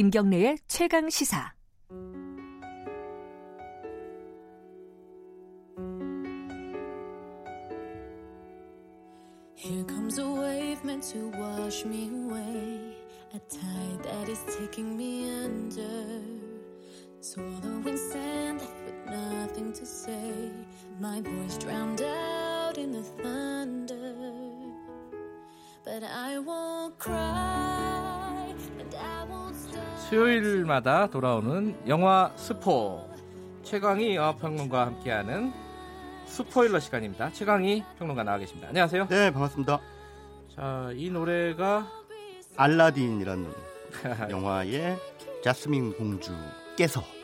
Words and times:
김경래의 0.00 0.58
최강 0.66 1.08
시사. 1.08 1.54
Here 9.54 9.84
comes 9.84 10.18
a 10.18 10.28
wave 10.28 10.84
meant 10.84 11.02
to 11.12 11.30
wash 11.38 11.84
me 11.84 12.08
away. 12.08 12.96
A 13.34 13.38
tide 13.50 14.02
that 14.04 14.28
is 14.28 14.40
taking 14.58 14.96
me 14.96 15.28
under. 15.44 16.20
Swallowing 17.20 17.96
sand 17.96 18.60
left 18.60 18.84
with 18.84 19.06
nothing 19.06 19.72
to 19.72 19.84
say. 19.84 20.52
My 21.00 21.20
voice 21.20 21.58
drowned 21.58 22.02
out 22.02 22.78
in 22.78 22.92
the 22.92 23.02
thunder. 23.02 24.14
But 25.84 26.04
I 26.04 26.38
won't 26.38 26.98
cry 26.98 27.69
수요일마다 30.11 31.07
돌아오는 31.07 31.73
영화 31.87 32.33
스포. 32.35 33.09
최강희 33.63 34.15
영화평론가와 34.17 34.87
함께하는 34.87 35.53
스포일러 36.25 36.81
시간입니다. 36.81 37.31
최강희 37.31 37.81
평론가 37.97 38.21
나와 38.23 38.37
계십니다. 38.37 38.67
안녕하세요. 38.67 39.07
네, 39.07 39.31
반갑습니다. 39.31 39.79
자, 40.53 40.89
이 40.95 41.09
노래가 41.09 41.89
알라딘이라는 42.57 43.53
영화의 44.29 44.97
자스민 45.45 45.93
공주께서 45.93 46.99
아. 46.99 47.20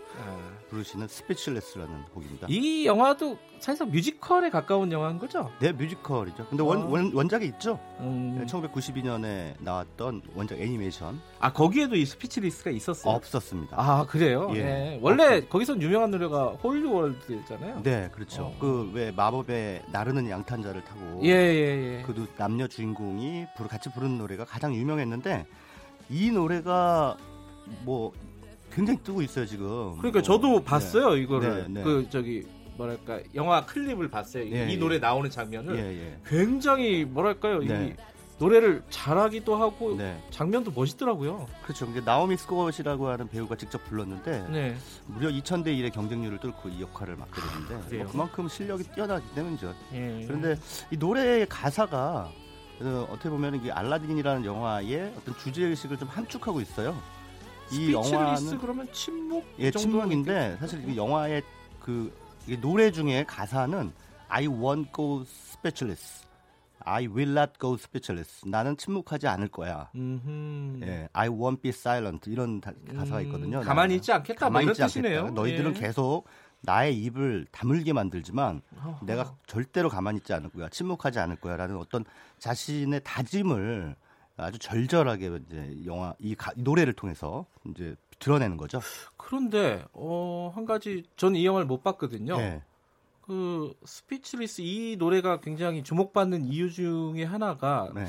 부르시는 0.70 1.08
Speechless라는 1.08 2.06
곡입니다. 2.14 2.48
이 2.50 2.86
영화도 2.86 3.38
사실상 3.60 3.90
뮤지컬에 3.90 4.50
가까운 4.50 4.92
영화인 4.92 5.18
거죠? 5.18 5.50
네, 5.60 5.72
뮤지컬이죠. 5.72 6.46
근데 6.50 6.64
원, 6.64 6.82
아. 6.82 6.86
원, 6.86 7.12
원작이 7.14 7.46
있죠? 7.48 7.80
음. 8.00 8.46
1992년에 8.48 9.56
나왔던 9.60 10.22
원작 10.36 10.60
애니메이션. 10.60 11.20
아, 11.40 11.52
거기에도 11.52 11.96
이 11.96 12.06
Speechless가 12.06 12.72
있었어요? 12.72 13.14
없었습니다. 13.14 13.76
아, 13.80 14.06
그래요? 14.06 14.52
예. 14.56 14.64
네. 14.64 15.00
원래 15.02 15.38
어, 15.38 15.42
거기선 15.50 15.82
유명한 15.82 16.12
노래가 16.12 16.50
홀리월드잖아요? 16.64 17.84
네, 17.84 18.10
그렇죠. 18.14 18.44
어. 18.44 18.58
그왜 18.60 19.12
마법의 19.12 19.84
나르는 19.92 20.30
양탄자를 20.30 20.84
타고. 20.84 21.22
예, 21.24 21.30
예, 21.30 22.00
예. 22.00 22.04
그 22.06 22.28
남녀 22.38 22.68
주인공이 22.68 23.46
같이 23.70 23.92
부르는 23.92 24.18
노래가 24.18 24.46
가장 24.46 24.74
유명했는데 24.76 25.46
이 26.10 26.32
노래가 26.32 27.18
뭐 27.84 28.12
굉장히 28.78 29.00
뜨고 29.02 29.24
있어요 29.24 29.46
지금. 29.48 29.98
그러니까 29.98 30.22
저도 30.22 30.60
네. 30.60 30.64
봤어요 30.64 31.16
네. 31.16 31.22
이거를 31.22 31.64
네, 31.64 31.66
네. 31.68 31.84
그 31.84 32.08
저기 32.12 32.46
뭐랄까 32.78 33.20
영화 33.34 33.66
클립을 33.66 34.08
봤어요. 34.10 34.44
예, 34.52 34.68
이 34.70 34.74
예. 34.74 34.78
노래 34.78 35.00
나오는 35.00 35.28
장면을 35.28 35.76
예, 35.80 35.82
예. 36.00 36.20
굉장히 36.28 37.04
뭐랄까요 37.04 37.64
이 37.64 37.68
네. 37.68 37.96
노래를 38.38 38.84
잘하기도 38.92 39.56
하고 39.56 39.98
네. 39.98 40.22
장면도 40.30 40.72
멋있더라고요. 40.76 41.48
그렇죠. 41.64 41.88
이게 41.90 42.02
나오미 42.02 42.38
스콧이라고 42.38 43.08
하는 43.08 43.28
배우가 43.28 43.56
직접 43.56 43.84
불렀는데 43.86 44.46
네. 44.52 44.78
무려 45.08 45.30
2,000대 45.30 45.70
1의 45.70 45.92
경쟁률을 45.92 46.38
뚫고 46.38 46.70
이 46.70 46.80
역할을 46.84 47.16
맡게 47.16 47.42
되는데 47.42 48.00
아, 48.00 48.04
뭐 48.04 48.12
그만큼 48.12 48.48
실력이 48.48 48.84
뛰어나기 48.94 49.26
때문이죠. 49.34 49.74
예. 49.94 50.24
그런데 50.28 50.56
이 50.92 50.98
노래의 50.98 51.48
가사가 51.50 52.30
어, 52.80 53.08
어떻게 53.10 53.28
보면 53.30 53.56
이게 53.56 53.72
알라딘이라는 53.72 54.46
영화의 54.46 55.16
어떤 55.18 55.36
주제 55.40 55.64
의식을 55.64 55.98
좀 55.98 56.08
함축하고 56.08 56.62
있어요. 56.62 56.96
이 57.72 57.92
영화는 57.92 58.58
그러면 58.60 58.92
침묵 58.92 59.46
예 59.60 59.72
침묵인데 59.72 60.58
사실 60.60 60.88
이 60.90 60.98
영화의 60.98 61.44
그 61.80 62.14
노래 62.62 62.92
중에 62.92 63.24
가사는 63.26 63.92
I 64.30 64.48
won't 64.48 64.94
go 64.94 65.22
speechless. 65.24 66.26
I 66.80 67.06
will 67.08 67.32
not 67.32 67.54
go 67.60 67.74
speechless. 67.76 68.48
나는 68.48 68.78
침묵하지 68.78 69.28
않을 69.28 69.50
거야. 69.50 69.90
음흠. 69.96 70.80
예, 70.84 71.10
I 71.12 71.28
won't 71.28 71.62
be 71.62 71.70
silent. 71.70 72.30
이런 72.30 72.62
가사가 72.62 73.20
음, 73.20 73.26
있거든요. 73.26 73.62
가만히 73.62 73.96
있지 73.96 74.12
않겠다. 74.12 74.46
뭐 74.50 74.60
가만히 74.60 74.72
있지 74.72 74.84
않겠다. 74.84 75.32
너희들은 75.32 75.76
예. 75.76 75.80
계속 75.80 76.26
나의 76.62 76.98
입을 77.04 77.46
다물게 77.52 77.92
만들지만 77.94 78.62
어허. 78.78 79.06
내가 79.06 79.36
절대로 79.48 79.90
가만히 79.90 80.18
있지 80.18 80.34
않을 80.34 80.50
거야. 80.50 80.70
침묵하지 80.70 81.20
않을 81.20 81.38
거야라는 81.38 81.78
어떤 81.78 82.06
자신의 82.40 83.02
다짐을 83.04 83.96
아주 84.38 84.60
절절하게 84.60 85.40
이제 85.50 85.78
영화 85.86 86.14
이, 86.20 86.36
가, 86.36 86.52
이 86.56 86.62
노래를 86.62 86.94
통해서 86.94 87.46
이제 87.66 87.96
드러내는 88.20 88.58
거죠. 88.58 88.80
그런데 89.18 89.84
어, 89.94 90.52
한 90.56 90.66
가지 90.66 91.04
전 91.18 91.36
이 91.36 91.46
영화를 91.46 91.66
못 91.68 91.84
봤거든요. 91.84 92.38
네. 92.38 92.62
그 93.22 93.74
Speechless 93.84 94.62
이 94.62 94.96
노래가 94.98 95.40
굉장히 95.42 95.84
주목받는 95.84 96.46
이유 96.46 96.72
중에 96.72 97.24
하나가 97.26 97.92
네. 97.94 98.06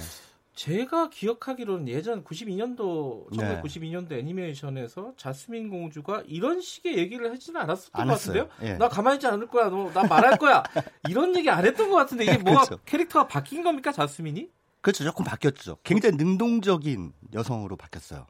제가 0.54 1.10
기억하기로는 1.10 1.88
예전 1.88 2.24
92년도 2.24 3.30
1992년도 3.30 4.08
네. 4.10 4.18
애니메이션에서 4.18 5.12
자스민 5.16 5.70
공주가 5.70 6.22
이런 6.26 6.60
식의 6.60 6.98
얘기를 6.98 7.30
하지는 7.32 7.60
않았었던 7.60 8.06
것 8.06 8.12
같은데요. 8.12 8.48
예. 8.62 8.74
나 8.74 8.88
가만히 8.88 9.16
있지 9.16 9.26
않을 9.28 9.46
거야. 9.48 9.68
너 9.70 9.90
나 9.92 10.04
말할 10.04 10.36
거야. 10.38 10.62
이런 11.08 11.36
얘기 11.36 11.48
안 11.50 11.64
했던 11.64 11.90
것 11.90 11.96
같은데 11.96 12.24
이게 12.24 12.38
뭐가 12.38 12.64
그렇죠. 12.64 12.82
캐릭터가 12.86 13.28
바뀐 13.28 13.62
겁니까 13.62 13.92
자스민이? 13.92 14.50
그렇죠. 14.93 15.04
조금 15.04 15.25
바뀌었죠. 15.25 15.78
굉장히 15.84 16.16
능동적인 16.16 17.12
여성으로 17.34 17.76
바뀌었어요. 17.76 18.26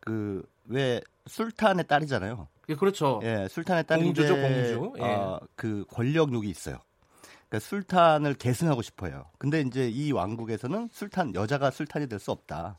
그 0.00 0.42
왜 0.68 1.00
술탄의 1.26 1.86
딸이잖아요. 1.86 2.46
예, 2.68 2.74
그렇죠. 2.74 3.20
예, 3.22 3.48
술탄의 3.50 3.86
딸인데 3.86 4.22
공주죠, 4.22 4.34
공주. 4.36 4.92
예. 4.98 5.02
어, 5.02 5.40
그 5.56 5.84
권력욕이 5.90 6.48
있어요. 6.48 6.78
그러니까 7.48 7.66
술탄을 7.66 8.34
계승하고 8.34 8.82
싶어요. 8.82 9.24
근데 9.38 9.62
이제 9.62 9.88
이 9.88 10.12
왕국에서는 10.12 10.90
술탄 10.92 11.34
여자가 11.34 11.70
술탄이 11.70 12.06
될 12.08 12.18
수 12.18 12.30
없다. 12.30 12.78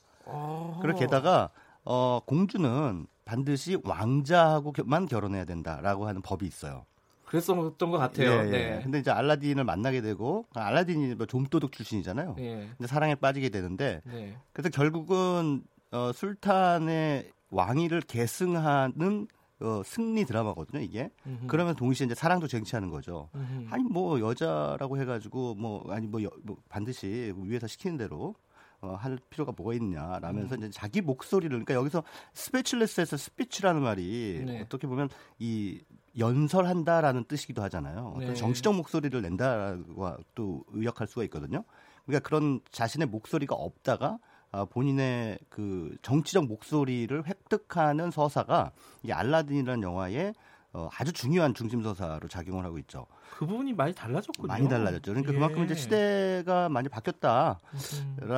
그렇게 0.82 1.02
게다가 1.06 1.50
어, 1.84 2.20
공주는 2.26 3.08
반드시 3.26 3.78
왕자하고만 3.84 5.08
결혼해야 5.08 5.46
된다라고 5.46 6.08
하는 6.08 6.22
법이 6.22 6.46
있어요. 6.46 6.86
그랬었던 7.30 7.92
것 7.92 7.98
같아요. 7.98 8.32
예, 8.32 8.48
예. 8.48 8.50
네. 8.50 8.80
근데 8.82 9.00
이제 9.00 9.12
알라딘을 9.12 9.64
만나게 9.64 10.02
되고 10.02 10.48
알라딘이 10.56 11.14
뭐 11.14 11.28
좀도둑 11.28 11.72
출신이잖아요. 11.72 12.36
예. 12.40 12.68
근데 12.76 12.88
사랑에 12.88 13.14
빠지게 13.14 13.50
되는데 13.50 14.02
네. 14.06 14.36
그래서 14.52 14.70
결국은 14.70 15.64
어, 15.92 16.12
술탄의 16.12 17.32
왕위를 17.52 18.02
계승하는 18.02 19.28
어, 19.62 19.82
승리 19.84 20.26
드라마거든요, 20.26 20.82
이게. 20.82 21.12
음흠. 21.28 21.48
그러면 21.48 21.76
동시에 21.76 22.06
이제 22.06 22.16
사랑도 22.16 22.48
쟁취하는 22.48 22.90
거죠. 22.90 23.30
음흠. 23.36 23.68
아니 23.70 23.84
뭐 23.84 24.20
여자라고 24.20 24.98
해가지고 24.98 25.56
뭐 25.56 25.86
아니 25.92 26.08
뭐, 26.08 26.24
여, 26.24 26.30
뭐 26.44 26.58
반드시 26.70 27.34
위에서 27.36 27.68
시키는 27.68 27.98
대로 27.98 28.36
어, 28.82 28.96
할 28.96 29.20
필요가 29.30 29.52
뭐가 29.56 29.74
있냐라면서 29.74 30.56
음. 30.56 30.60
이제 30.60 30.70
자기 30.72 31.02
목소리를 31.02 31.50
그러니까 31.50 31.74
여기서 31.74 32.04
Speechless에서 32.34 33.18
스피치라는 33.18 33.82
말이 33.82 34.42
네. 34.46 34.62
어떻게 34.62 34.88
보면 34.88 35.10
이 35.38 35.82
연설한다라는 36.18 37.26
뜻이기도 37.26 37.62
하잖아요. 37.64 38.14
어떤 38.16 38.30
네. 38.30 38.34
정치적 38.34 38.76
목소리를 38.76 39.22
낸다고 39.22 40.18
또 40.36 40.64
의역할 40.70 41.08
수가 41.08 41.24
있거든요. 41.26 41.64
그러니까 42.06 42.28
그런 42.28 42.60
자신의 42.72 43.08
목소리가 43.08 43.56
없다가 43.56 44.20
아, 44.52 44.66
본인의 44.66 45.40
그 45.50 45.96
정치적 46.02 46.48
목소리를 46.48 47.28
획득하는 47.28 48.10
서사가 48.10 48.72
이 49.04 49.12
알라딘이라는 49.12 49.84
영화의 49.84 50.34
어, 50.72 50.88
아주 50.94 51.12
중요한 51.12 51.54
중심 51.54 51.82
서사로 51.82 52.28
작용을 52.28 52.64
하고 52.64 52.78
있죠. 52.80 53.08
그 53.32 53.46
부분이 53.46 53.74
많이 53.74 53.94
달라졌군요. 53.94 54.48
많이 54.48 54.70
달라졌죠. 54.70 55.12
그러니까 55.12 55.34
예. 55.34 55.36
그만큼 55.36 55.66
이제 55.66 55.74
시대가 55.74 56.70
많이 56.70 56.90
바뀌었다라는 56.90 57.58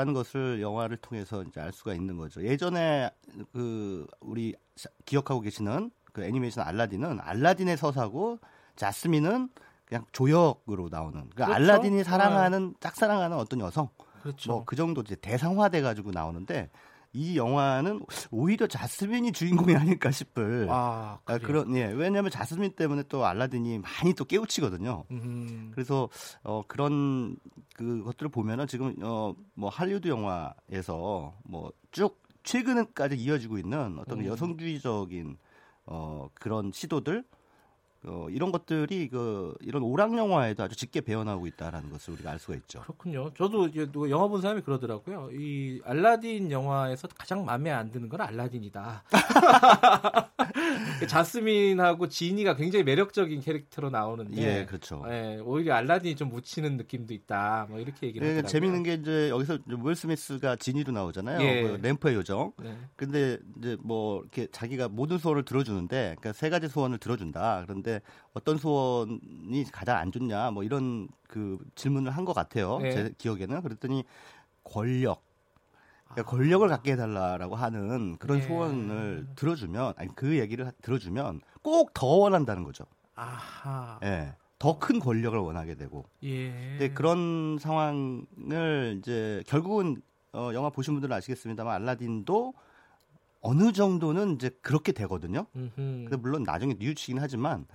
음. 0.08 0.14
것을 0.14 0.62
영화를 0.62 0.98
통해서 0.98 1.44
이제 1.44 1.60
알 1.60 1.74
수가 1.74 1.94
있는 1.94 2.18
거죠. 2.18 2.42
예전에 2.44 3.10
그 3.52 4.08
우리 4.22 4.56
기억하고 5.06 5.42
계시는 5.42 5.92
그 6.12 6.24
애니메이션 6.24 6.66
알라딘은 6.68 7.20
알라딘의 7.22 7.78
서사고 7.78 8.40
자스민은 8.76 9.50
그냥 9.86 10.06
조역으로 10.12 10.90
나오는 10.90 11.30
그 11.30 11.36
그렇죠? 11.36 11.54
알라딘이 11.54 12.04
사랑하는 12.04 12.70
네. 12.70 12.74
짝사랑하는 12.80 13.38
어떤 13.38 13.60
여성 13.60 13.90
그렇죠. 14.22 14.52
뭐 14.52 14.64
그 14.66 14.76
정도 14.76 15.02
이제 15.02 15.16
대상화돼 15.16 15.82
가지고 15.82 16.12
나오는데 16.12 16.70
이 17.14 17.36
영화는 17.38 18.06
오히려 18.32 18.68
자스민이 18.68 19.34
주인공이 19.34 19.76
아닐까 19.76 20.12
싶을 20.12 20.68
아, 20.70 21.20
아 21.26 21.38
그런 21.40 21.76
예 21.76 21.86
왜냐하면 21.88 22.32
자스민 22.32 22.72
때문에 22.72 23.04
또 23.10 23.26
알라딘이 23.26 23.80
많이 23.80 24.14
또 24.14 24.24
깨우치거든요. 24.24 25.04
음. 25.12 25.72
그래서 25.74 26.08
어 26.44 26.62
그런 26.68 27.36
그 27.76 28.02
것들을 28.06 28.30
보면은 28.32 28.66
지금 28.68 28.96
어뭐 29.02 29.70
할리우드 29.70 30.08
영화에서 30.08 31.36
뭐 31.44 31.72
쭉 31.92 32.22
최근까지 32.44 33.18
이어지고 33.18 33.58
있는 33.58 34.00
어떤 34.00 34.22
음. 34.22 34.26
여성주의적인 34.26 35.38
어, 35.86 36.30
그런 36.34 36.72
시도들 36.74 37.24
어, 38.04 38.28
이런 38.32 38.52
것들이 38.52 39.10
그 39.10 39.56
이런 39.62 39.84
오락 39.84 40.18
영화에도 40.18 40.64
아주 40.64 40.76
짙게 40.76 41.02
배어나오고 41.02 41.46
있다라는 41.48 41.92
것을 41.92 42.14
우리가 42.16 42.32
알 42.32 42.40
수가 42.40 42.56
있죠. 42.56 42.82
그렇군요. 42.82 43.32
저도 43.36 43.68
이제 43.68 43.88
영화 44.10 44.28
본 44.28 44.42
사람이 44.42 44.62
그러더라고요. 44.62 45.30
이 45.34 45.82
알라딘 45.86 46.50
영화에서 46.50 47.08
가장 47.10 47.46
마음에 47.46 47.70
안 47.70 47.92
드는 47.92 48.10
건 48.10 48.22
알라딘이다. 48.22 49.04
그 51.00 51.08
자스민하고 51.08 52.08
지니가 52.08 52.56
굉장히 52.56 52.84
매력적인 52.84 53.42
캐릭터로 53.42 53.90
나오는데 53.90 54.62
예, 54.62 54.66
그렇죠. 54.66 55.04
예, 55.10 55.40
오히려 55.44 55.76
알라딘이 55.76 56.16
좀 56.16 56.30
묻히는 56.30 56.78
느낌도 56.78 57.14
있다. 57.14 57.68
뭐 57.70 57.80
이렇게 57.80 58.08
얘기를 58.08 58.38
예. 58.38 58.42
재밌는 58.42 58.84
게 58.84 58.94
이제 58.96 59.30
여기서 59.30 59.60
윌 59.66 59.96
스미스가 59.96 60.56
지니로 60.56 60.92
나오잖아요. 60.92 61.42
예. 61.42 61.62
그 61.64 61.80
램프의 61.82 62.16
요정. 62.16 62.54
네. 62.62 62.76
근데 62.96 63.38
이제 63.58 63.78
뭐 63.82 64.22
이렇게 64.22 64.48
자기가 64.52 64.90
모든 64.90 65.18
소원을 65.18 65.44
들어주는데, 65.44 66.16
그러니까 66.20 66.34
세 66.34 66.50
가지 66.50 66.68
소원을 66.68 66.98
들어준다. 66.98 67.64
그런데 67.66 68.02
어떤 68.34 68.58
소원이 68.58 69.66
가장 69.72 69.98
안 69.98 70.12
좋냐, 70.12 70.52
뭐 70.52 70.64
이런 70.64 71.08
그 71.28 71.58
질문을 71.76 72.12
한 72.12 72.22
것 72.26 72.34
같아요. 72.34 72.78
네. 72.78 72.92
제 72.92 73.14
기억에는 73.18 73.62
그랬더니 73.64 74.04
권력. 74.64 75.24
그러니까 76.14 76.24
권력을 76.24 76.68
갖게 76.68 76.94
해달라라고 76.94 77.56
하는 77.56 78.18
그런 78.18 78.40
네. 78.40 78.48
소원을 78.48 79.28
들어주면, 79.36 79.94
아니 79.98 80.14
그 80.16 80.38
얘기를 80.40 80.68
하- 80.68 80.72
들어주면 80.82 81.42
꼭 81.62 81.92
더 81.94 82.08
원한다는 82.08 82.64
거죠. 82.64 82.86
아하. 83.16 84.00
예. 84.04 84.34
더 84.60 84.78
큰 84.78 85.00
권력을 85.00 85.38
원하게 85.40 85.76
되고. 85.76 86.06
예. 86.24 86.52
근데 86.78 86.94
그런 86.94 87.58
상황을 87.60 88.98
이제 89.00 89.44
결국은 89.48 90.02
어, 90.34 90.52
영화 90.54 90.70
보신 90.70 90.94
분들은 90.94 91.16
아시겠습니다만 91.16 91.74
알라딘도 91.82 92.54
어느 93.42 93.72
정도는 93.74 94.36
이제 94.36 94.50
그렇게 94.62 94.92
되거든요. 94.92 95.46
음흠. 95.56 95.72
근데 95.78 96.16
물론 96.16 96.44
나중에 96.44 96.76
뉘우치긴 96.78 97.18
하지만 97.20 97.66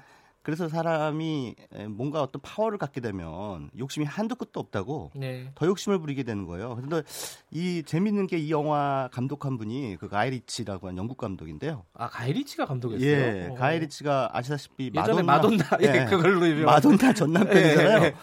그래서 0.47 0.69
사람이 0.69 1.57
에, 1.73 1.87
뭔가 1.89 2.23
어떤 2.23 2.41
파워를 2.41 2.79
갖게 2.79 3.01
되면 3.01 3.69
욕심이 3.77 4.07
한도 4.07 4.37
끝도 4.37 4.61
없다고 4.61 5.11
네. 5.17 5.51
더 5.57 5.67
욕심을 5.67 5.99
부리게 5.99 6.23
되는 6.23 6.47
거예요. 6.47 6.77
그런데 6.77 7.03
이 7.51 7.83
재밌는 7.85 8.29
게 8.29 8.37
이 8.37 8.51
영화 8.53 9.09
감독한 9.13 9.57
분이 9.59 9.97
그 9.99 10.09
가이리치라고 10.09 10.87
하는 10.87 10.99
영국 10.99 11.17
감독인데요. 11.17 11.85
아 11.95 12.07
가이리치가 12.09 12.65
감독했어요. 12.67 13.09
예, 13.11 13.49
어. 13.51 13.55
가이리치가 13.55 14.31
아시다시피 14.33 14.91
마돈나, 14.95 15.23
마돈나 15.23 15.65
예, 15.83 16.03
예. 16.03 16.05
그걸로 16.05 16.47
유명. 16.47 16.67
마돈나 16.67 17.13
전 17.15 17.33
남편이잖아요. 17.33 18.05
예, 18.05 18.15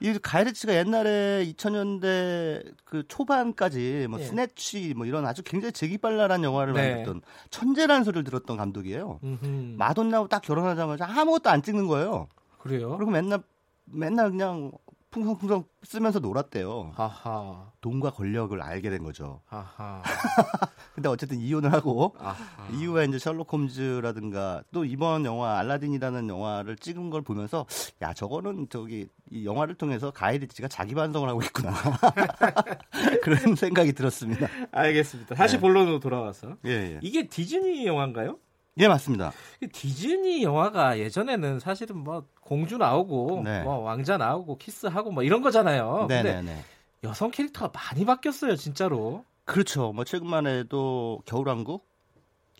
이 0.00 0.18
가이리치가 0.18 0.74
옛날에 0.74 1.44
2000년대 1.46 2.74
그 2.84 3.04
초반까지 3.06 4.06
뭐 4.10 4.18
예. 4.20 4.24
스네치 4.24 4.94
뭐 4.96 5.06
이런 5.06 5.24
아주 5.26 5.42
굉장히 5.42 5.72
재기발랄한 5.72 6.42
영화를 6.42 6.72
네. 6.74 6.88
만들었던 6.94 7.22
천재라는 7.50 8.04
소리를 8.04 8.24
들었던 8.24 8.56
감독이에요. 8.56 9.20
음흠. 9.22 9.74
마돈나하고 9.78 10.28
딱 10.28 10.42
결혼하자마자 10.42 11.06
아무것도 11.06 11.48
안 11.50 11.62
찍는 11.70 11.86
거예요. 11.86 12.28
그래요? 12.58 12.96
그리고 12.96 13.10
맨날 13.10 13.42
맨날 13.84 14.30
그냥 14.30 14.70
풍성풍성 15.10 15.64
쓰면서 15.82 16.20
놀았대요. 16.20 16.92
하하. 16.94 17.72
돈과 17.80 18.10
권력을 18.12 18.60
알게 18.62 18.90
된 18.90 19.02
거죠. 19.02 19.40
하하. 19.46 20.02
근데 20.94 21.08
어쨌든 21.08 21.38
이혼을 21.40 21.72
하고 21.72 22.14
아하. 22.18 22.36
이후에 22.72 23.06
이제 23.06 23.18
셜록 23.18 23.52
홈즈라든가 23.52 24.62
또 24.72 24.84
이번 24.84 25.24
영화 25.24 25.58
알라딘이라는 25.58 26.28
영화를 26.28 26.76
찍은 26.76 27.10
걸 27.10 27.22
보면서 27.22 27.66
야 28.02 28.12
저거는 28.14 28.68
저기 28.70 29.08
이 29.30 29.44
영화를 29.44 29.74
통해서 29.74 30.12
가이리치가 30.12 30.68
자기 30.68 30.94
반성을 30.94 31.28
하고 31.28 31.42
있구나 31.42 31.72
그런 33.22 33.56
생각이 33.56 33.92
들었습니다. 33.92 34.46
알겠습니다. 34.70 35.34
다시 35.34 35.56
네. 35.56 35.60
본론으로 35.60 35.98
돌아와서 35.98 36.56
예, 36.66 36.70
예. 36.70 36.98
이게 37.02 37.26
디즈니 37.26 37.84
영화인가요? 37.84 38.38
예 38.78 38.88
맞습니다. 38.88 39.32
디즈니 39.72 40.42
영화가 40.42 40.98
예전에는 40.98 41.58
사실은 41.60 41.98
뭐 41.98 42.24
공주 42.40 42.78
나오고 42.78 43.42
네. 43.44 43.62
뭐 43.62 43.78
왕자 43.78 44.16
나오고 44.16 44.58
키스하고 44.58 45.10
뭐 45.10 45.22
이런 45.22 45.42
거잖아요. 45.42 46.06
근데 46.08 46.22
네네네. 46.22 46.64
여성 47.04 47.30
캐릭터가 47.30 47.72
많이 47.74 48.04
바뀌었어요, 48.04 48.56
진짜로. 48.56 49.24
그렇죠. 49.44 49.92
뭐 49.92 50.04
최근만 50.04 50.46
해도 50.46 51.20
겨울왕국 51.26 51.88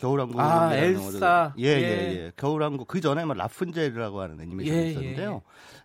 겨울왕국 0.00 0.40
아, 0.40 0.74
엘사. 0.74 1.54
예예예 1.58 1.82
예. 1.82 2.12
예, 2.12 2.32
겨울왕국 2.36 2.88
그 2.88 3.00
전에 3.00 3.24
뭐 3.24 3.34
라푼젤이라고 3.34 4.20
하는 4.20 4.40
애니메이션이 4.40 4.78
예, 4.78 4.90
있었는데요 4.90 5.42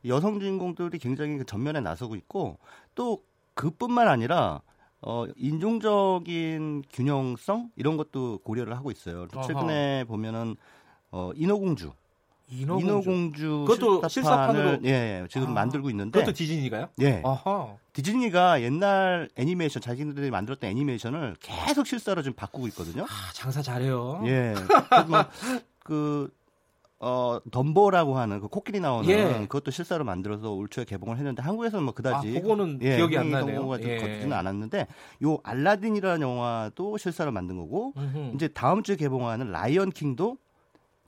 여성 0.08 0.40
주인공들이 0.40 1.00
굉장히 1.00 1.38
그 1.38 1.46
전면에 1.46 1.82
나서고 1.82 2.16
있고 2.16 2.58
또 2.96 3.24
그뿐만 3.56 4.08
아니라 4.08 4.62
어 5.02 5.26
인종적인 5.38 6.84
균형성 6.92 7.72
이런 7.76 7.98
것도 7.98 8.40
고려를 8.44 8.76
하고 8.76 8.92
있어요 8.92 9.28
또 9.28 9.40
아하. 9.40 9.48
최근에 9.48 10.06
보면은 10.06 10.56
어 11.12 11.32
인어공주 11.36 11.92
인어공주. 12.50 12.86
인어공주 12.86 13.66
그것도 13.68 14.08
실사판을 14.08 14.82
예, 14.86 14.90
예, 14.90 15.28
지금 15.30 15.50
아, 15.50 15.52
만들고 15.52 15.90
있는데 15.90 16.20
그것도 16.20 16.34
디즈니가요? 16.34 16.90
예 17.02 17.22
아하. 17.26 17.76
디즈니가 17.94 18.62
옛날 18.62 19.30
애니메이션 19.36 19.82
자기들이 19.82 20.30
만들었던 20.30 20.70
애니메이션을 20.70 21.38
계속 21.40 21.88
실사로 21.88 22.22
지금 22.22 22.36
바꾸고 22.36 22.68
있거든요. 22.68 23.04
아, 23.04 23.32
장사 23.34 23.62
잘해요. 23.62 24.22
예. 24.26 24.54
그, 25.80 26.30
어, 27.08 27.40
덤보라고 27.52 28.18
하는 28.18 28.40
그 28.40 28.48
코끼리 28.48 28.80
나오는 28.80 29.08
예. 29.10 29.42
그것도 29.42 29.70
실사로 29.70 30.04
만들어서 30.04 30.52
올 30.54 30.68
초에 30.68 30.86
개봉을 30.86 31.18
했는데 31.18 31.44
한국에서는 31.44 31.86
뭐 31.86 31.94
그다지 31.94 32.36
아, 32.36 32.42
그거는 32.42 32.80
예, 32.82 32.96
기억이 32.96 33.16
안 33.16 33.30
나네요. 33.30 33.58
성과가 33.58 33.78
좀 33.78 33.92
예. 33.92 33.98
거두지는 33.98 34.34
않았는데 34.34 34.88
요 35.24 35.38
알라딘이라는 35.44 36.22
영화도 36.22 36.98
실사로 36.98 37.32
만든 37.32 37.58
거고 37.58 37.94
음흠. 37.96 38.32
이제 38.34 38.48
다음 38.48 38.82
주에 38.82 38.96
개봉하는 38.96 39.52
Lion 39.52 39.92
King도 39.92 40.38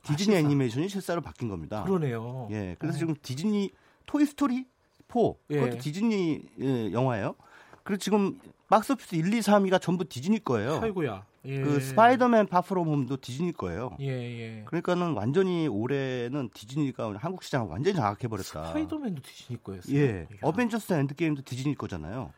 디즈니 0.04 0.36
아, 0.36 0.38
실사. 0.38 0.46
애니메이션이 0.46 0.88
실사로 0.88 1.20
바뀐 1.20 1.48
겁니다. 1.48 1.82
그러네요. 1.82 2.46
예. 2.52 2.76
그래서 2.78 2.94
어. 2.94 2.98
지금 3.00 3.16
디즈니 3.20 3.70
Toy 4.06 4.24
Story 4.24 4.66
4 5.08 5.20
예. 5.50 5.58
그것도 5.58 5.78
디즈니 5.78 6.42
예, 6.60 6.92
영화예요. 6.92 7.34
그리고 7.82 7.98
지금 7.98 8.38
박스오피스 8.68 9.14
1, 9.14 9.32
2, 9.32 9.38
3위가 9.40 9.80
전부 9.80 10.04
디즈니 10.04 10.42
거예요. 10.44 10.80
아이고야. 10.82 11.24
예. 11.46 11.60
그 11.62 11.80
스파이더맨 11.80 12.48
Far 12.48 12.64
From 12.64 12.86
Home도 12.88 13.16
디즈니 13.20 13.52
거예요. 13.52 13.96
예, 14.00 14.08
예. 14.08 14.62
그러니까는 14.66 15.14
완전히 15.14 15.66
올해는 15.68 16.50
디즈니가 16.52 17.14
한국 17.16 17.42
시장을 17.42 17.68
완전히 17.68 17.96
장악해 17.96 18.28
버렸다. 18.28 18.66
스파이더맨도 18.66 19.22
디즈니 19.22 19.62
거였어요. 19.62 19.96
예. 19.96 20.26
이야, 20.30 20.38
어벤져스 20.42 20.92
Endgame도 20.92 21.42
디즈니 21.46 21.74
거잖아요. 21.74 22.32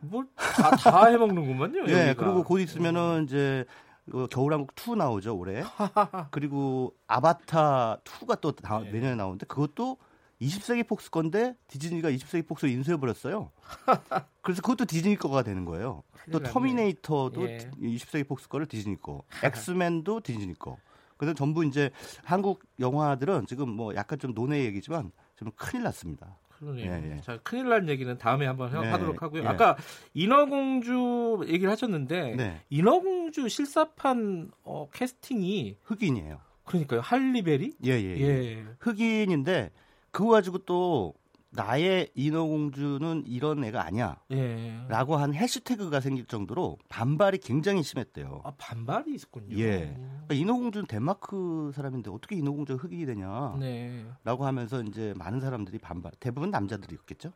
뭘다 0.00 0.30
다 0.76 1.06
해먹는구만요. 1.08 1.84
예. 1.88 2.08
여기가. 2.08 2.14
그리고 2.24 2.44
곧 2.44 2.58
있으면은 2.58 3.24
이제 3.24 3.64
그 4.10 4.26
겨울왕국 4.30 4.72
2 4.76 4.96
나오죠 4.96 5.34
올해. 5.34 5.62
그리고 6.30 6.92
아바타 7.06 8.00
2가 8.04 8.40
또 8.42 8.52
다- 8.52 8.82
예. 8.84 8.90
내년에 8.90 9.14
나오는데 9.14 9.46
그것도 9.46 9.96
20세기 10.40 10.86
폭스 10.86 11.10
건데 11.10 11.54
디즈니가 11.68 12.10
20세기 12.10 12.46
폭스로 12.46 12.70
인수해 12.70 12.96
버렸어요. 12.96 13.50
그래서 14.42 14.62
그것도 14.62 14.84
디즈니 14.84 15.16
거가 15.16 15.42
되는 15.42 15.64
거예요. 15.64 16.02
또 16.32 16.38
났네. 16.38 16.52
터미네이터도 16.52 17.48
예. 17.48 17.58
20세기 17.80 18.26
폭스 18.26 18.48
거를 18.48 18.66
디즈니 18.66 19.00
거, 19.00 19.22
엑스맨도 19.42 20.20
디즈니 20.20 20.54
거. 20.58 20.78
그래서 21.16 21.34
전부 21.34 21.64
이제 21.64 21.90
한국 22.24 22.64
영화들은 22.80 23.46
지금 23.46 23.70
뭐 23.70 23.94
약간 23.94 24.18
좀 24.18 24.34
논외 24.34 24.64
얘기지만 24.64 25.12
좀 25.36 25.50
큰일 25.56 25.84
났습니다. 25.84 26.38
그러네요. 26.58 26.92
예, 26.92 27.16
예. 27.16 27.20
자, 27.20 27.38
큰일 27.42 27.68
날 27.68 27.88
얘기는 27.88 28.16
다음에 28.18 28.46
한번 28.46 28.70
네, 28.70 28.88
하도록 28.88 29.22
하고요. 29.22 29.42
예. 29.42 29.46
아까 29.46 29.76
인어공주 30.14 31.44
얘기를 31.48 31.70
하셨는데 31.70 32.36
네, 32.36 32.60
인어공주 32.70 33.48
실사판 33.48 34.50
어, 34.62 34.88
캐스팅이 34.92 35.78
흑인이에요. 35.82 36.40
그러니까요. 36.64 37.00
할리베리? 37.00 37.76
예, 37.84 37.90
예, 37.90 38.16
예. 38.16 38.20
예. 38.20 38.64
흑인인데 38.80 39.70
그거 40.14 40.30
가지고 40.30 40.58
또 40.58 41.12
나의 41.50 42.10
인어공주는 42.14 43.24
이런 43.26 43.64
애가 43.64 43.84
아니야. 43.84 44.20
예. 44.30 44.80
라고 44.88 45.16
한 45.16 45.34
해시태그가 45.34 46.00
생길 46.00 46.24
정도로 46.26 46.78
반발이 46.88 47.38
굉장히 47.38 47.82
심했대요. 47.82 48.42
아, 48.44 48.52
반발이 48.56 49.12
있었군요. 49.12 49.56
예. 49.58 49.96
그러니까 49.96 50.34
인어공주는 50.34 50.86
덴마크 50.86 51.72
사람인데 51.74 52.10
어떻게 52.10 52.36
인어공주가 52.36 52.80
흑인이 52.80 53.06
되냐? 53.06 53.56
네. 53.58 54.04
라고 54.22 54.46
하면서 54.46 54.82
이제 54.82 55.14
많은 55.16 55.40
사람들이 55.40 55.78
반발, 55.78 56.12
대부분 56.20 56.50
남자들이었겠죠. 56.50 57.32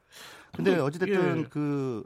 근데 0.52 0.70
근데, 0.70 0.82
어찌됐든 0.82 1.38
예. 1.38 1.42
그 1.44 2.04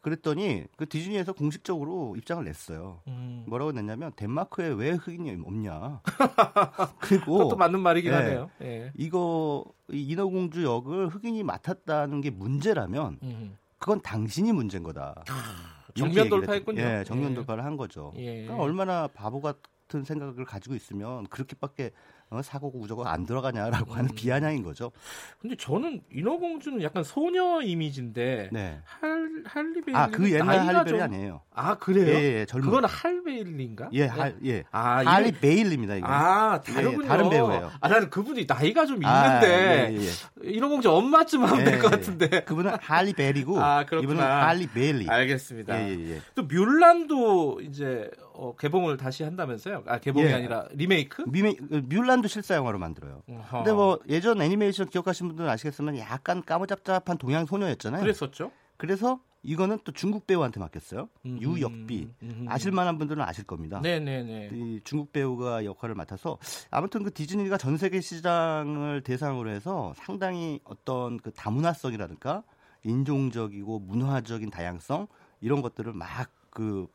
그랬더니 0.00 0.64
그 0.76 0.88
디즈니에서 0.88 1.32
공식적으로 1.32 2.14
입장을 2.16 2.44
냈어요. 2.44 3.00
음. 3.08 3.44
뭐라고 3.48 3.72
냈냐면 3.72 4.12
덴마크에 4.16 4.68
왜 4.68 4.90
흑인이 4.92 5.42
없냐. 5.44 6.00
그리고 7.00 7.38
그것도 7.38 7.56
맞는 7.56 7.80
말이긴 7.80 8.12
예. 8.12 8.16
하네요. 8.16 8.50
예. 8.62 8.92
이거 8.96 9.64
이 9.92 10.02
인어공주 10.10 10.64
역을 10.64 11.08
흑인이 11.08 11.42
맡았다는 11.42 12.20
게 12.20 12.30
문제라면 12.30 13.18
음. 13.22 13.56
그건 13.78 14.00
당신이 14.02 14.52
문제인 14.52 14.82
거다. 14.82 15.24
정면 15.94 16.28
돌파했군요. 16.28 16.80
했- 16.80 17.00
예, 17.00 17.04
정면 17.04 17.30
예. 17.30 17.34
돌파를 17.34 17.64
한 17.64 17.76
거죠. 17.76 18.12
예. 18.16 18.42
그러니까 18.44 18.62
얼마나 18.62 19.08
바보 19.08 19.40
같은 19.40 20.04
생각을 20.04 20.44
가지고 20.44 20.74
있으면 20.74 21.26
그렇게밖에 21.28 21.90
어, 22.30 22.42
사고 22.42 22.70
구조가 22.70 23.10
안 23.10 23.26
들어가냐라고 23.26 23.92
하는 23.92 24.08
음. 24.10 24.14
비아냥인 24.14 24.62
거죠. 24.62 24.92
근데 25.40 25.56
저는 25.56 26.00
인어공주는 26.12 26.80
약간 26.80 27.02
소녀 27.02 27.60
이미지인데 27.60 28.50
네. 28.52 28.78
할 28.84 29.42
할리베일리 29.44 29.96
아그 29.96 30.30
옛날 30.32 30.86
좀... 30.86 31.00
아니에요. 31.00 31.40
아 31.52 31.74
그래요? 31.76 32.06
예, 32.06 32.40
예, 32.40 32.46
젊은. 32.46 32.66
그거는 32.68 32.88
할베일리인가? 32.88 33.88
예, 33.92 34.06
할, 34.06 34.36
예. 34.44 34.62
아 34.70 35.02
할리 35.04 35.30
이름- 35.30 35.40
베일리입니다. 35.40 35.96
이거. 35.96 36.06
아 36.06 36.60
다르군요. 36.60 37.02
예, 37.04 37.08
다른 37.08 37.30
배우예요. 37.30 37.72
아 37.80 37.88
나는 37.88 38.10
그분이 38.10 38.46
나이가 38.46 38.86
좀 38.86 39.04
아, 39.04 39.40
있는데 39.40 39.96
예, 39.98 40.06
예. 40.06 40.50
인어공주 40.54 40.88
엄마쯤 40.88 41.42
하면 41.44 41.60
예, 41.66 41.70
될것 41.72 41.92
예. 41.92 41.96
같은데. 41.96 42.44
그분은 42.44 42.76
할리 42.80 43.12
베리고 43.12 43.60
아. 43.60 43.82
이분은 43.82 44.22
할리 44.22 44.68
베일리. 44.68 45.08
알겠습니다. 45.08 45.82
예, 45.82 45.88
예, 45.88 46.10
예. 46.14 46.20
또 46.36 46.44
뮬란도 46.44 47.60
이제 47.62 48.08
어, 48.40 48.56
개봉을 48.56 48.96
다시 48.96 49.22
한다면서요? 49.22 49.84
아 49.86 49.98
개봉이 49.98 50.26
예. 50.26 50.32
아니라 50.32 50.66
리메이크? 50.72 51.24
미메, 51.28 51.56
뮬란도 51.84 52.26
실사 52.26 52.54
영화로 52.54 52.78
만들어요. 52.78 53.22
어허. 53.28 53.58
근데 53.58 53.72
뭐 53.72 53.98
예전 54.08 54.40
애니메이션 54.40 54.88
기억하시는 54.88 55.28
분들은 55.28 55.48
아시겠지만 55.50 55.98
약간 55.98 56.42
까무잡잡한 56.42 57.18
동양 57.18 57.44
소녀였잖아요. 57.44 58.00
그랬었죠. 58.00 58.50
그래서 58.78 59.20
이거는 59.42 59.78
또 59.84 59.92
중국 59.92 60.26
배우한테 60.26 60.58
맡겼어요. 60.58 61.10
음, 61.26 61.38
유역비. 61.40 62.08
음, 62.22 62.46
아실 62.48 62.72
만한 62.72 62.96
분들은 62.96 63.22
아실 63.22 63.44
겁니다. 63.44 63.80
네네네. 63.82 64.50
이 64.54 64.80
중국 64.84 65.12
배우가 65.12 65.66
역할을 65.66 65.94
맡아서 65.94 66.38
아무튼 66.70 67.02
그 67.02 67.12
디즈니가 67.12 67.58
전 67.58 67.76
세계 67.76 68.00
시장을 68.00 69.02
대상으로 69.02 69.50
해서 69.50 69.92
상당히 69.96 70.60
어떤 70.64 71.18
그 71.18 71.30
다문화성이라든가 71.30 72.42
인종적이고 72.84 73.80
문화적인 73.80 74.48
다양성 74.48 75.08
이런 75.42 75.60
것들을 75.60 75.92
막 75.92 76.40
그 76.50 76.88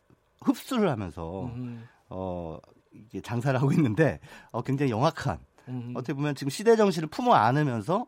흡수를 0.46 0.90
하면서 0.90 1.46
음, 1.46 1.88
어 2.10 2.58
이게 2.92 3.22
장사를 3.22 3.60
하고 3.60 3.72
있는데 3.74 4.20
어 4.52 4.62
굉장히 4.62 4.92
영악한 4.92 5.40
음. 5.68 5.94
어떻게 5.96 6.14
보면 6.14 6.36
지금 6.36 6.50
시대 6.50 6.76
정신을 6.76 7.10
품어 7.10 7.34
안으면서 7.34 8.08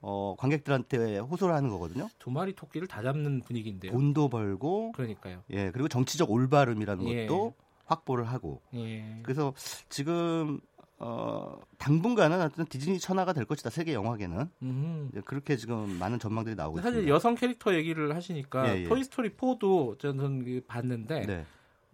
어 0.00 0.34
관객들한테 0.38 1.18
호소를 1.18 1.54
하는 1.54 1.70
거거든요. 1.70 2.08
두 2.18 2.30
마리 2.30 2.54
토끼를 2.54 2.86
다 2.86 3.02
잡는 3.02 3.40
분위기인데요. 3.42 3.92
돈도 3.92 4.28
벌고 4.28 4.92
그러니까요. 4.92 5.42
예 5.50 5.70
그리고 5.70 5.88
정치적 5.88 6.30
올바름이라는 6.30 7.08
예. 7.08 7.26
것도 7.26 7.54
확보를 7.86 8.24
하고 8.24 8.60
예. 8.74 9.20
그래서 9.22 9.54
지금 9.88 10.60
어 10.98 11.58
당분간은 11.78 12.40
어떤 12.40 12.66
디즈니 12.66 12.98
천하가 12.98 13.32
될 13.32 13.44
것이다 13.44 13.68
세계 13.70 13.92
영화계는 13.94 14.48
음. 14.62 15.10
그렇게 15.24 15.56
지금 15.56 15.90
많은 15.98 16.18
전망들이 16.18 16.54
나오고 16.56 16.78
사실 16.78 16.90
있습니다. 16.92 17.14
여성 17.14 17.34
캐릭터 17.34 17.74
얘기를 17.74 18.14
하시니까 18.14 18.68
예, 18.68 18.80
예. 18.82 18.84
토이 18.84 19.04
스토리 19.04 19.30
4도 19.30 19.98
저는 19.98 20.44
그 20.44 20.62
봤는데 20.66 21.26
네. 21.26 21.46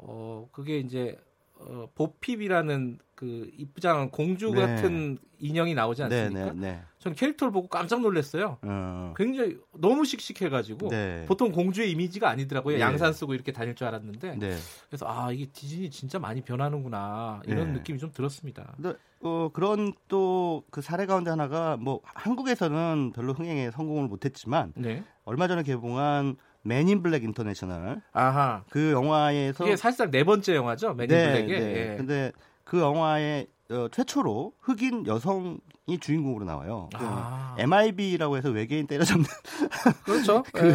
어 0.05 0.49
그게 0.53 0.79
이제 0.79 1.17
어, 1.65 1.89
보핍이라는 1.95 2.99
그 3.15 3.49
이쁘장한 3.57 4.11
공주 4.11 4.51
네. 4.51 4.61
같은 4.61 5.17
인형이 5.39 5.75
나오지 5.75 6.03
네, 6.09 6.23
않습니까? 6.23 6.53
네, 6.55 6.61
네. 6.61 6.83
전 6.99 7.15
캐릭터를 7.15 7.53
보고 7.53 7.69
깜짝 7.69 8.01
놀랐어요. 8.01 8.59
어, 8.63 9.15
굉장히 9.17 9.59
너무 9.79 10.05
씩씩해가지고 10.05 10.89
네. 10.89 11.25
보통 11.29 11.53
공주의 11.53 11.91
이미지가 11.93 12.29
아니더라고요. 12.29 12.77
네. 12.77 12.81
양산 12.81 13.13
쓰고 13.13 13.35
이렇게 13.35 13.53
다닐 13.53 13.77
줄 13.77 13.87
알았는데 13.87 14.37
네. 14.37 14.57
그래서 14.89 15.07
아 15.09 15.31
이게 15.31 15.47
디즈니 15.47 15.91
진짜 15.91 16.19
많이 16.19 16.41
변하는구나 16.41 17.43
이런 17.47 17.69
네. 17.69 17.73
느낌이 17.75 17.99
좀 17.99 18.11
들었습니다. 18.13 18.73
근데 18.77 18.95
어 19.21 19.51
그런 19.53 19.93
또 20.09 20.65
그 20.71 20.81
사례 20.81 21.07
가운데 21.07 21.31
하나가 21.31 21.77
뭐 21.77 22.01
한국에서는 22.05 23.13
별로 23.15 23.33
흥행에 23.33 23.71
성공을 23.71 24.09
못했지만 24.09 24.73
네. 24.77 25.05
얼마 25.25 25.47
전에 25.49 25.63
개봉한 25.63 26.37
Men 26.63 26.87
in 26.87 27.03
Black 27.03 27.25
International 27.25 28.01
아하. 28.13 28.65
그 28.71 28.93
영화에서 28.93 29.65
이게 29.65 29.77
사실상 29.77 30.11
네 30.11 30.25
번째 30.25 30.55
영화죠. 30.55 30.95
Men 30.95 31.03
in 31.03 31.09
네, 31.17 31.33
Black의. 31.33 31.61
네. 31.61 31.93
예. 31.93 31.97
근데 31.97 32.33
그 32.65 32.81
영화에 32.81 33.47
어, 33.71 33.89
최초로 33.91 34.53
흑인 34.61 35.07
여성이 35.07 35.99
주인공으로 36.01 36.45
나와요. 36.45 36.89
그 36.97 37.05
아. 37.05 37.55
MIB라고 37.59 38.37
해서 38.37 38.51
외계인 38.51 38.87
때려잡는 38.87 39.25
그렇죠. 40.05 40.45
그 40.53 40.69
예. 40.69 40.75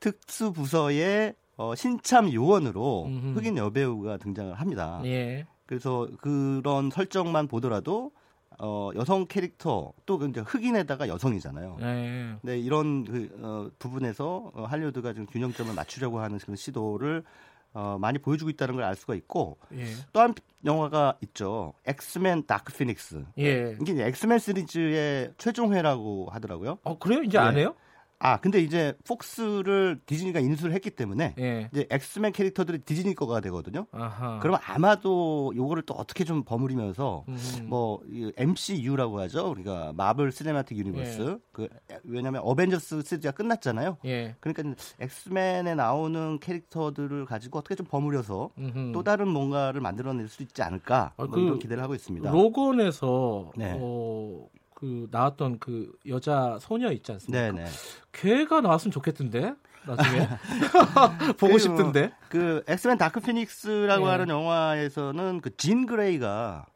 특수 0.00 0.52
부서의 0.52 1.34
어, 1.56 1.74
신참 1.74 2.32
요원으로 2.32 3.06
음흠. 3.06 3.38
흑인 3.38 3.56
여배우가 3.56 4.18
등장을 4.18 4.54
합니다. 4.54 5.00
예. 5.04 5.46
그래서 5.66 6.08
그런 6.20 6.90
설정만 6.90 7.46
보더라도 7.48 8.12
어, 8.58 8.90
여성 8.96 9.26
캐릭터 9.26 9.92
또 10.06 10.18
이제 10.26 10.40
흑인에다가 10.40 11.08
여성이잖아요. 11.08 11.76
예. 11.80 12.34
네, 12.42 12.58
이런 12.58 13.04
그, 13.04 13.28
어, 13.40 13.70
부분에서 13.78 14.50
어, 14.54 14.64
할리우드가 14.64 15.12
지금 15.12 15.26
균형점을 15.26 15.72
맞추려고 15.74 16.20
하는 16.20 16.38
그런 16.38 16.56
시도를 16.56 17.22
어, 17.74 17.98
많이 18.00 18.18
보여주고 18.18 18.50
있다는 18.50 18.74
걸 18.76 18.84
알 18.84 18.96
수가 18.96 19.14
있고 19.14 19.58
예. 19.74 19.84
또 20.12 20.23
한 20.23 20.34
영화가 20.64 21.18
있죠. 21.22 21.74
엑스맨 21.86 22.46
Dark 22.46 22.72
Phoenix. 22.72 23.24
예. 23.38 23.76
이게 23.80 24.04
엑스맨 24.06 24.38
시리즈의 24.38 25.32
최종회라고 25.38 26.28
하더라고요. 26.30 26.78
어 26.82 26.98
그래요? 26.98 27.22
이제 27.22 27.38
예. 27.38 27.42
안 27.42 27.56
해요? 27.56 27.74
아, 28.20 28.38
근데 28.40 28.60
이제 28.60 28.94
폭스를 29.06 30.00
디즈니가 30.04 30.40
인수를 30.40 30.74
했기 30.74 30.90
때문에 30.90 31.34
예. 31.38 31.68
이제 31.72 31.86
엑스맨 31.90 32.32
캐릭터들이 32.32 32.80
디즈니 32.80 33.14
거가 33.14 33.40
되거든요. 33.40 33.86
아하. 33.92 34.40
그러면 34.40 34.60
아마도 34.66 35.52
요거를 35.54 35.84
또 35.84 35.94
어떻게 35.94 36.24
좀 36.24 36.42
버무리면서 36.42 37.24
음. 37.28 37.66
뭐이 37.68 38.32
MCU라고 38.36 39.20
하죠. 39.20 39.48
우리가 39.50 39.92
마블 39.96 40.32
Cinematic 40.32 40.78
Universe. 40.78 41.20
예. 41.20 41.38
그 41.52 41.68
왜냐면 42.04 42.42
어벤져스 42.44 43.02
시리즈가 43.02 43.32
끝났잖아요. 43.32 43.98
예. 44.04 44.34
그러니까 44.40 44.74
엑스맨에 44.98 45.74
나오는 45.76 46.40
캐릭터들을 46.40 47.24
가지고 47.24 47.60
어떻게 47.60 47.76
좀 47.76 47.86
버무려서 47.86 48.50
음흠. 48.58 48.92
또 48.92 49.04
다른 49.04 49.28
뭔가를 49.28 49.80
만들어낼 49.80 50.28
수 50.28 50.42
있지 50.42 50.62
않을까 50.62 51.12
아, 51.16 51.24
뭐그 51.24 51.40
이런 51.40 51.58
기대를 51.60 51.82
하고 51.82 51.94
있습니다. 51.94 52.30
로건에서 52.30 53.52
네. 53.56 53.76
어, 53.78 54.48
그 54.78 55.08
나왔던 55.10 55.58
그 55.58 55.90
여자 56.06 56.56
소녀 56.60 56.92
있지 56.92 57.10
않습니까? 57.10 57.50
네네. 57.50 57.68
걔가 58.12 58.60
나왔으면 58.60 58.92
좋겠던데 58.92 59.54
나중에 59.84 60.28
보고 61.36 61.54
그, 61.54 61.58
싶던데. 61.58 62.12
그 62.28 62.62
엑스맨 62.68 62.96
Dark 62.96 63.18
Phoenix라고 63.20 64.06
예. 64.06 64.10
하는 64.10 64.28
영화에서는 64.28 65.40
그 65.40 65.50
진 65.56 65.84
그레이가 65.86 66.66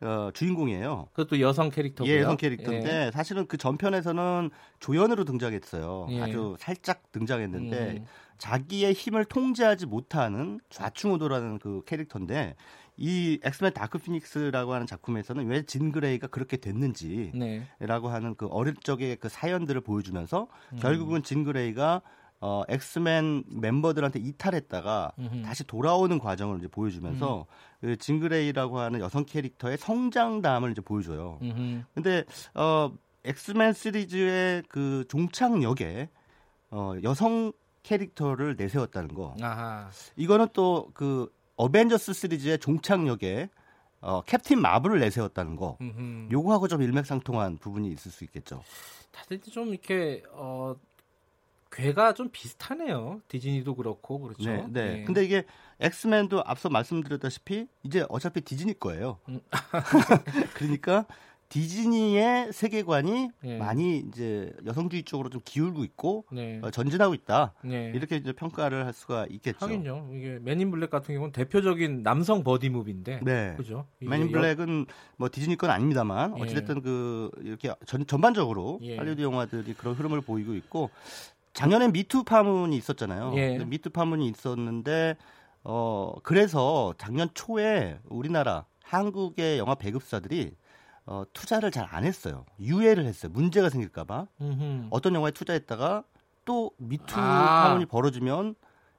어, 0.00 0.30
주인공이에요. 0.32 1.08
그것도 1.12 1.40
여성 1.40 1.70
캐릭터고요. 1.70 2.12
예, 2.14 2.20
여성 2.20 2.36
캐릭터인데 2.36 3.10
사실은 3.10 3.48
그 3.48 3.56
전편에서는 3.56 4.50
조연으로 4.78 5.24
등장했어요. 5.24 6.06
예. 6.10 6.22
아주 6.22 6.54
살짝 6.60 7.10
등장했는데 7.10 7.76
음. 7.98 8.06
자기의 8.38 8.92
힘을 8.92 9.24
통제하지 9.24 9.86
못하는 9.86 10.60
좌충우돌하는 10.70 11.58
그 11.58 11.82
캐릭터인데 11.86 12.54
이 12.98 13.38
엑스맨 13.44 13.72
다크 13.74 13.98
피닉스라고 13.98 14.74
하는 14.74 14.86
작품에서는 14.86 15.46
왜 15.46 15.62
진 15.62 15.92
그레이가 15.92 16.26
그렇게 16.26 16.56
됐는지 16.56 17.30
네. 17.34 17.62
라고 17.78 18.08
하는 18.08 18.34
그 18.34 18.46
어릴 18.48 18.74
적의 18.74 19.16
그 19.16 19.28
사연들을 19.28 19.80
보여주면서 19.82 20.48
음. 20.72 20.78
결국은 20.78 21.22
진 21.22 21.44
그레이가 21.44 22.02
어, 22.40 22.62
엑스맨 22.68 23.44
멤버들한테 23.48 24.20
이탈했다가 24.20 25.12
음흠. 25.18 25.42
다시 25.42 25.64
돌아오는 25.64 26.18
과정을 26.18 26.58
이제 26.58 26.68
보여주면서 26.68 27.46
그 27.80 27.96
진그레이라고 27.96 28.78
하는 28.78 29.00
여성 29.00 29.24
캐릭터의 29.24 29.76
성장담을 29.78 30.70
이제 30.72 30.80
보여줘요. 30.80 31.38
음흠. 31.42 31.82
근데 31.94 32.24
어 32.54 32.92
엑스맨 33.24 33.72
시리즈의 33.72 34.62
그 34.68 35.04
종착역에 35.08 36.08
어 36.70 36.94
여성 37.02 37.52
캐릭터를 37.82 38.54
내세웠다는 38.56 39.14
거. 39.14 39.34
아하. 39.40 39.90
이거는 40.16 40.48
또 40.52 40.90
그 40.94 41.28
어벤져스 41.58 42.12
시리즈의 42.14 42.58
종착역에 42.58 43.50
어 44.00 44.22
캡틴 44.22 44.62
마블을 44.62 45.00
내세웠다는 45.00 45.56
거. 45.56 45.76
음흠. 45.80 46.28
요거하고 46.30 46.68
좀 46.68 46.80
일맥상통한 46.82 47.58
부분이 47.58 47.90
있을 47.90 48.10
수 48.12 48.24
있겠죠. 48.24 48.62
다들 49.10 49.40
좀 49.40 49.68
이렇게 49.68 50.22
어 50.30 50.76
괴가 51.70 52.14
좀 52.14 52.30
비슷하네요. 52.30 53.20
디즈니도 53.28 53.74
그렇고 53.74 54.20
그렇죠. 54.20 54.50
네, 54.50 54.66
네. 54.68 55.00
예. 55.00 55.04
근데 55.04 55.24
이게 55.24 55.44
엑스맨도 55.80 56.42
앞서 56.46 56.68
말씀드렸다시피 56.70 57.66
이제 57.82 58.06
어차피 58.08 58.40
디즈니 58.40 58.78
거예요. 58.78 59.18
음. 59.28 59.40
그러니까 60.54 61.06
디즈니의 61.48 62.52
세계관이 62.52 63.30
예. 63.44 63.56
많이 63.58 63.98
이제 63.98 64.52
여성주의 64.66 65.02
쪽으로 65.04 65.30
좀 65.30 65.40
기울고 65.44 65.82
있고 65.84 66.24
네. 66.30 66.60
어, 66.62 66.70
전진하고 66.70 67.14
있다. 67.14 67.54
네. 67.64 67.90
이렇게 67.94 68.16
이제 68.16 68.32
평가를 68.32 68.84
할 68.84 68.92
수가 68.92 69.26
있겠죠. 69.30 69.64
하긴요. 69.64 70.10
이게 70.12 70.38
맨인 70.42 70.70
블랙 70.70 70.90
같은 70.90 71.14
경우는 71.14 71.32
대표적인 71.32 72.02
남성 72.02 72.44
버디 72.44 72.68
무비인데. 72.68 73.20
네. 73.24 73.54
그죠? 73.56 73.86
맨인 73.98 74.28
여- 74.28 74.32
블랙은 74.32 74.86
뭐 75.16 75.28
디즈니 75.32 75.56
건 75.56 75.70
아닙니다만 75.70 76.36
예. 76.38 76.42
어찌됐든 76.42 76.82
그 76.82 77.30
이렇게 77.40 77.72
전, 77.86 78.06
전반적으로 78.06 78.78
예. 78.82 78.96
할리우드 78.98 79.22
영화들이 79.22 79.72
그런 79.74 79.94
흐름을 79.94 80.20
보이고 80.20 80.54
있고 80.54 80.90
작년에 81.54 81.88
미투 81.88 82.24
파문이 82.24 82.76
있었잖아요. 82.76 83.32
예. 83.36 83.58
미투 83.64 83.90
파문이 83.90 84.28
있었는데 84.28 85.16
어 85.64 86.14
그래서 86.22 86.94
작년 86.98 87.30
초에 87.32 87.98
우리나라 88.08 88.66
한국의 88.84 89.58
영화 89.58 89.74
배급사들이 89.74 90.52
어, 91.10 91.24
투자를 91.32 91.70
잘 91.70 91.86
안 91.90 92.04
했어요. 92.04 92.44
유예를 92.60 93.06
했어요. 93.06 93.32
문제가 93.32 93.70
생길까봐. 93.70 94.26
어떤 94.90 95.14
영화에 95.14 95.30
투자했다가 95.30 96.04
또 96.44 96.70
미투 96.76 97.14
아. 97.18 97.62
파문이 97.68 97.86
벌어지면 97.86 98.54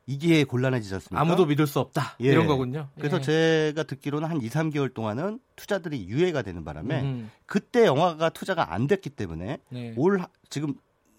이게 0.08 0.44
곤란해지지 0.44 0.92
않습니까? 0.96 1.22
아무도 1.22 1.46
믿을 1.46 1.68
수 1.68 1.80
없다. 1.80 2.16
예. 2.22 2.30
이런 2.30 2.48
거군요. 2.48 2.90
그래서 2.96 3.18
예. 3.18 3.22
제가 3.22 3.84
듣기로는 3.84 4.28
한 4.28 4.42
2, 4.42 4.50
3개월 4.50 4.92
동안은 4.92 5.40
투자들이 5.56 6.08
유예가 6.08 6.42
되는 6.42 6.64
바람에 6.66 7.02
음, 7.04 7.32
그때 7.46 7.86
영화가 7.86 8.30
투자가 8.30 8.74
안 8.74 8.88
됐기 8.88 9.12
때문에 9.12 9.60
네. 9.70 9.94
올 9.96 10.20
하- 10.22 10.30
지금 10.50 10.74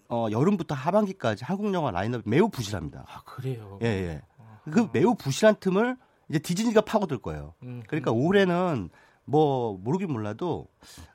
어, 0.09 0.27
여름부터 0.29 0.75
하반기까지 0.75 1.45
한국 1.45 1.73
영화 1.73 1.89
라인업이 1.91 2.29
매우 2.29 2.49
부실합니다. 2.49 3.05
아 3.07 3.21
그래요. 3.23 3.79
예, 3.81 3.87
예. 3.87 4.21
그 4.69 4.89
매우 4.91 5.15
부실한 5.15 5.55
틈을 5.61 5.95
이제 6.27 6.39
디즈니가 6.39 6.81
파고들 6.81 7.19
거예요. 7.19 7.53
음, 7.63 7.81
그러니까 7.87 8.11
음. 8.11 8.17
올해는 8.17 8.89
뭐 9.25 9.77
모르긴 9.77 10.11
몰라도 10.11 10.67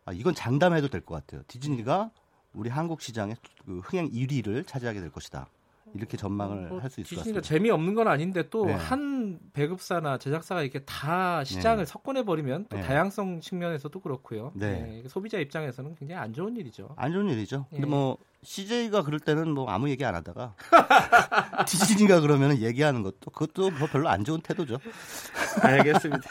아, 0.05 0.13
이건 0.13 0.35
장담해도 0.35 0.89
될 0.89 1.01
것 1.01 1.15
같아요. 1.15 1.43
디즈니가 1.49 2.11
우리 2.53 2.71
한국 2.71 3.01
시장의 3.03 3.37
그 3.65 3.81
흥행 3.81 4.09
1위를 4.11 4.67
차지하게 4.67 5.01
될 5.01 5.11
것이다. 5.11 5.49
이렇게 5.95 6.17
전망을 6.17 6.69
뭐 6.69 6.81
할수 6.81 7.01
있을 7.01 7.17
것 7.17 7.23
디즈니가 7.23 7.41
같습니다. 7.41 7.41
재미없는 7.43 7.95
건 7.95 8.09
아닌데 8.09 8.49
또 8.51 8.67
네. 8.67 8.73
한 8.75 9.39
배급사나 9.53 10.19
제작사가 10.19 10.63
이렇게 10.63 10.81
다 10.85 11.45
시장을 11.45 11.79
네. 11.79 11.85
석권해 11.85 12.25
버리면 12.25 12.67
또 12.69 12.77
네. 12.77 12.83
다양성 12.83 13.41
측면에서도 13.41 13.99
그렇고요. 14.01 14.51
네. 14.55 14.81
네, 15.03 15.09
소비자 15.09 15.39
입장에서는 15.39 15.95
굉장히 15.95 16.21
안 16.21 16.33
좋은 16.35 16.57
일이죠. 16.57 16.89
안 16.97 17.13
좋은 17.13 17.29
일이죠. 17.31 17.67
근데 17.71 17.87
예. 17.87 17.91
뭐 17.91 18.19
CJ가 18.43 19.03
그럴 19.05 19.21
때는 19.21 19.51
뭐 19.53 19.71
아무 19.71 19.89
얘기 19.89 20.05
안 20.05 20.15
하다가 20.17 20.55
디즈니가 21.67 22.21
그러면 22.21 22.59
얘기하는 22.59 23.03
것도 23.03 23.31
그것도 23.31 23.71
뭐 23.79 23.87
별로 23.89 24.09
안 24.09 24.25
좋은 24.25 24.41
태도죠. 24.41 24.79
알겠습니다. 25.63 26.31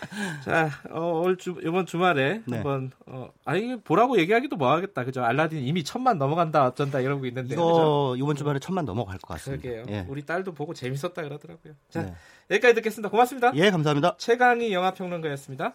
자, 0.44 0.70
어, 0.90 1.22
올 1.24 1.36
주, 1.36 1.56
이번 1.62 1.86
주말에 1.86 2.42
네. 2.46 2.56
한번 2.56 2.90
어, 3.06 3.30
아니 3.44 3.78
보라고 3.80 4.18
얘기하기도 4.18 4.56
뭐 4.56 4.70
하겠다, 4.70 5.04
그죠? 5.04 5.22
알라딘 5.22 5.58
이미 5.58 5.84
천만 5.84 6.18
넘어간다 6.18 6.66
어쩐다 6.66 7.00
이러고 7.00 7.26
있는데. 7.26 7.50
그죠? 7.50 7.62
이거 7.62 8.14
이번 8.18 8.36
주말에 8.36 8.58
천만 8.58 8.84
넘어갈 8.84 9.18
것 9.18 9.34
같습니다. 9.34 9.62
그러게요. 9.62 9.84
예. 9.94 10.06
우리 10.08 10.24
딸도 10.24 10.52
보고 10.52 10.74
재밌었다 10.74 11.22
그러더라고요. 11.22 11.74
자, 11.90 12.02
네. 12.02 12.14
여기까지 12.50 12.74
듣겠습니다. 12.76 13.10
고맙습니다. 13.10 13.52
예, 13.54 13.70
감사합니다. 13.70 14.16
최강희 14.18 14.72
영화평론가였습니다. 14.72 15.74